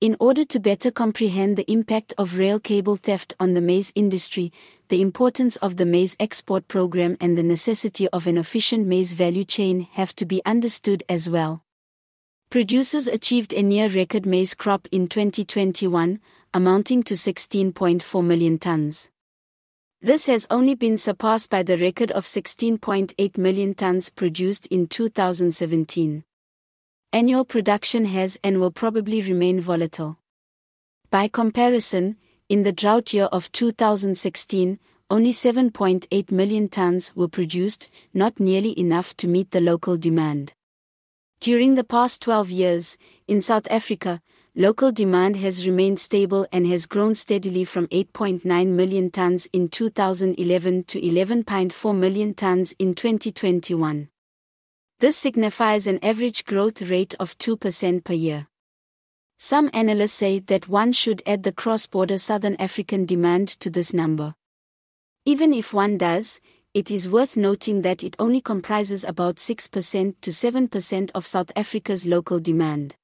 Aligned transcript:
In 0.00 0.16
order 0.18 0.44
to 0.44 0.58
better 0.58 0.90
comprehend 0.90 1.58
the 1.58 1.70
impact 1.70 2.14
of 2.16 2.38
rail 2.38 2.58
cable 2.58 2.96
theft 2.96 3.34
on 3.38 3.52
the 3.52 3.60
maize 3.60 3.92
industry, 3.94 4.50
the 4.88 5.02
importance 5.02 5.56
of 5.56 5.76
the 5.76 5.84
maize 5.84 6.16
export 6.18 6.68
program 6.68 7.18
and 7.20 7.36
the 7.36 7.42
necessity 7.42 8.08
of 8.08 8.26
an 8.26 8.38
efficient 8.38 8.86
maize 8.86 9.12
value 9.12 9.44
chain 9.44 9.86
have 9.92 10.16
to 10.16 10.24
be 10.24 10.40
understood 10.46 11.02
as 11.06 11.28
well. 11.28 11.64
Producers 12.48 13.08
achieved 13.08 13.52
a 13.52 13.62
near 13.62 13.90
record 13.90 14.24
maize 14.24 14.54
crop 14.54 14.88
in 14.90 15.06
2021, 15.06 16.18
amounting 16.54 17.02
to 17.02 17.12
16.4 17.12 18.24
million 18.24 18.58
tons. 18.58 19.10
This 20.00 20.24
has 20.24 20.46
only 20.48 20.74
been 20.74 20.96
surpassed 20.96 21.50
by 21.50 21.62
the 21.62 21.76
record 21.76 22.10
of 22.12 22.24
16.8 22.24 23.36
million 23.36 23.74
tons 23.74 24.08
produced 24.08 24.66
in 24.68 24.86
2017 24.86 26.24
annual 27.12 27.44
production 27.44 28.04
has 28.04 28.38
and 28.44 28.60
will 28.60 28.70
probably 28.70 29.20
remain 29.20 29.60
volatile. 29.60 30.18
By 31.10 31.26
comparison, 31.26 32.16
in 32.48 32.62
the 32.62 32.72
drought 32.72 33.12
year 33.12 33.24
of 33.24 33.50
2016, 33.50 34.78
only 35.10 35.32
7.8 35.32 36.30
million 36.30 36.68
tons 36.68 37.10
were 37.16 37.26
produced, 37.26 37.90
not 38.14 38.38
nearly 38.38 38.78
enough 38.78 39.16
to 39.16 39.26
meet 39.26 39.50
the 39.50 39.60
local 39.60 39.96
demand. 39.96 40.52
During 41.40 41.74
the 41.74 41.82
past 41.82 42.22
12 42.22 42.50
years, 42.50 42.96
in 43.26 43.40
South 43.40 43.66
Africa, 43.70 44.20
local 44.54 44.92
demand 44.92 45.34
has 45.36 45.66
remained 45.66 45.98
stable 45.98 46.46
and 46.52 46.64
has 46.68 46.86
grown 46.86 47.16
steadily 47.16 47.64
from 47.64 47.88
8.9 47.88 48.44
million 48.68 49.10
tons 49.10 49.48
in 49.52 49.68
2011 49.68 50.84
to 50.84 51.00
11.4 51.00 51.98
million 51.98 52.34
tons 52.34 52.72
in 52.78 52.94
2021. 52.94 54.08
This 55.00 55.16
signifies 55.16 55.86
an 55.86 55.98
average 56.02 56.44
growth 56.44 56.82
rate 56.82 57.14
of 57.18 57.38
2% 57.38 58.04
per 58.04 58.12
year. 58.12 58.48
Some 59.38 59.70
analysts 59.72 60.12
say 60.12 60.40
that 60.40 60.68
one 60.68 60.92
should 60.92 61.22
add 61.24 61.42
the 61.42 61.52
cross 61.52 61.86
border 61.86 62.18
Southern 62.18 62.54
African 62.56 63.06
demand 63.06 63.48
to 63.60 63.70
this 63.70 63.94
number. 63.94 64.34
Even 65.24 65.54
if 65.54 65.72
one 65.72 65.96
does, 65.96 66.38
it 66.74 66.90
is 66.90 67.08
worth 67.08 67.34
noting 67.34 67.80
that 67.80 68.04
it 68.04 68.14
only 68.18 68.42
comprises 68.42 69.02
about 69.02 69.36
6% 69.36 70.14
to 70.20 70.30
7% 70.30 71.10
of 71.14 71.26
South 71.26 71.50
Africa's 71.56 72.06
local 72.06 72.38
demand. 72.38 72.94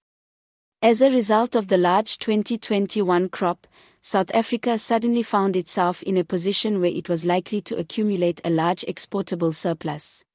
As 0.82 1.00
a 1.00 1.10
result 1.10 1.56
of 1.56 1.68
the 1.68 1.78
large 1.78 2.18
2021 2.18 3.30
crop, 3.30 3.66
South 4.02 4.30
Africa 4.34 4.76
suddenly 4.76 5.22
found 5.22 5.56
itself 5.56 6.02
in 6.02 6.18
a 6.18 6.24
position 6.24 6.78
where 6.78 6.90
it 6.90 7.08
was 7.08 7.24
likely 7.24 7.62
to 7.62 7.78
accumulate 7.78 8.42
a 8.44 8.50
large 8.50 8.84
exportable 8.86 9.54
surplus. 9.54 10.25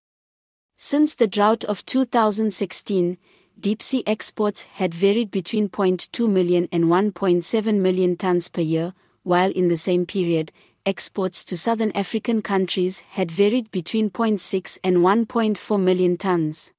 Since 0.84 1.14
the 1.14 1.28
drought 1.28 1.64
of 1.66 1.86
2016, 1.86 3.20
deep 3.60 3.84
sea 3.84 4.02
exports 4.08 4.64
had 4.64 4.96
varied 4.96 5.30
between 5.30 5.70
0.2 5.70 6.28
million 6.28 6.68
and 6.72 6.86
1.7 6.86 7.80
million 7.80 8.18
tons 8.18 8.50
per 8.50 8.62
year, 8.62 8.96
while 9.22 9.52
in 9.52 9.68
the 9.68 9.76
same 9.76 10.08
period, 10.08 10.52
exports 10.84 11.44
to 11.44 11.56
southern 11.56 11.92
African 11.92 12.42
countries 12.42 13.02
had 13.12 13.30
varied 13.30 13.70
between 13.70 14.10
0.6 14.10 14.80
and 14.84 14.98
1.4 14.98 15.80
million 15.80 16.18
tons. 16.18 16.72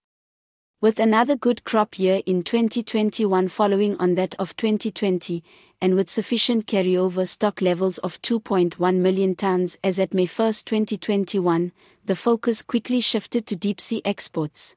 With 0.83 0.99
another 0.99 1.37
good 1.37 1.63
crop 1.63 1.97
year 1.97 2.23
in 2.27 2.43
2021 2.43 3.47
following 3.47 3.97
on 4.01 4.15
that 4.15 4.35
of 4.41 4.57
2020, 4.57 5.45
and 5.81 5.95
with 5.95 6.11
sufficient 6.11 6.67
carryover 6.67 7.25
stock 7.25 7.63
levels 7.63 7.99
of 7.99 8.21
2.1 8.21 8.97
million 8.97 9.37
tons 9.37 9.79
as 9.85 10.01
at 10.01 10.13
May 10.13 10.27
1, 10.27 10.53
2021, 10.65 11.71
the 12.05 12.17
focus 12.17 12.63
quickly 12.63 12.99
shifted 12.99 13.47
to 13.47 13.55
deep 13.55 13.81
sea 13.81 14.03
exports. 14.05 14.75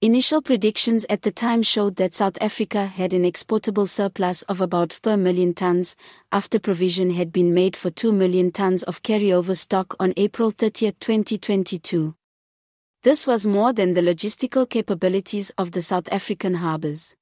Initial 0.00 0.40
predictions 0.40 1.04
at 1.10 1.22
the 1.22 1.32
time 1.32 1.64
showed 1.64 1.96
that 1.96 2.14
South 2.14 2.38
Africa 2.40 2.86
had 2.86 3.12
an 3.12 3.24
exportable 3.24 3.88
surplus 3.88 4.42
of 4.42 4.60
about 4.60 4.92
4 4.92 5.16
million 5.16 5.52
tons, 5.52 5.96
after 6.30 6.60
provision 6.60 7.10
had 7.10 7.32
been 7.32 7.52
made 7.52 7.74
for 7.74 7.90
2 7.90 8.12
million 8.12 8.52
tons 8.52 8.84
of 8.84 9.02
carryover 9.02 9.56
stock 9.56 9.96
on 9.98 10.14
April 10.16 10.52
30, 10.52 10.92
2022. 11.00 12.14
This 13.08 13.26
was 13.26 13.46
more 13.46 13.72
than 13.72 13.94
the 13.94 14.02
logistical 14.02 14.68
capabilities 14.68 15.48
of 15.56 15.72
the 15.72 15.80
South 15.80 16.12
African 16.12 16.56
harbors. 16.56 17.16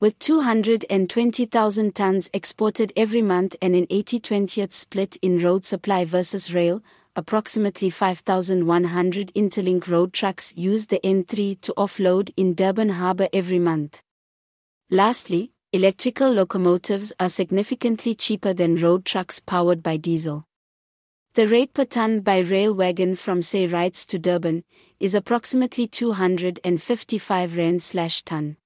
With 0.00 0.18
220,000 0.18 1.94
tons 1.94 2.30
exported 2.32 2.90
every 2.96 3.20
month 3.20 3.54
and 3.60 3.76
an 3.76 3.86
80-20th 3.88 4.72
split 4.72 5.16
in 5.20 5.40
road 5.40 5.66
supply 5.66 6.06
versus 6.06 6.54
rail, 6.54 6.82
approximately 7.14 7.90
5,100 7.90 9.30
Interlink 9.34 9.88
road 9.88 10.14
trucks 10.14 10.54
use 10.56 10.86
the 10.86 11.00
N3 11.04 11.60
to 11.60 11.74
offload 11.76 12.32
in 12.38 12.54
Durban 12.54 12.88
Harbour 12.88 13.28
every 13.30 13.58
month. 13.58 14.00
Lastly, 14.90 15.52
electrical 15.74 16.32
locomotives 16.32 17.12
are 17.20 17.28
significantly 17.28 18.14
cheaper 18.14 18.54
than 18.54 18.76
road 18.76 19.04
trucks 19.04 19.38
powered 19.38 19.82
by 19.82 19.98
diesel. 19.98 20.46
The 21.34 21.48
rate 21.48 21.74
per 21.74 21.84
ton 21.84 22.20
by 22.20 22.38
rail 22.38 22.72
wagon 22.72 23.16
from 23.16 23.42
say 23.42 23.66
Reitz 23.66 24.06
to 24.06 24.20
Durban 24.20 24.62
is 25.00 25.16
approximately 25.16 25.88
255 25.88 27.56
rand 27.56 27.82
slash 27.82 28.22
ton. 28.22 28.56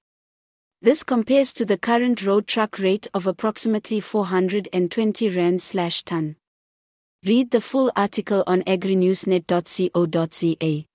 This 0.82 1.02
compares 1.02 1.54
to 1.54 1.64
the 1.64 1.78
current 1.78 2.22
road 2.22 2.46
truck 2.46 2.78
rate 2.78 3.06
of 3.14 3.26
approximately 3.26 4.00
420 4.00 5.30
rand 5.30 5.62
slash 5.62 6.02
ton. 6.02 6.36
Read 7.24 7.52
the 7.52 7.62
full 7.62 7.90
article 7.96 8.44
on 8.46 8.60
agrinewsnet.co.za. 8.64 10.87